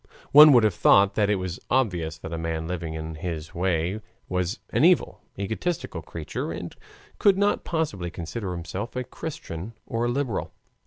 [0.31, 4.01] One would have thought that it was obvious that a man living in this way
[4.27, 6.75] was an evil, egoistic creature and
[7.19, 10.53] could not possibly consider himself a Christian or a liberal.